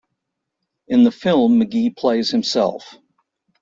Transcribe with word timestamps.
In 0.87 1.03
the 1.03 1.11
film 1.11 1.59
McGee 1.59 1.95
plays 1.95 2.31
himself. 2.31 2.95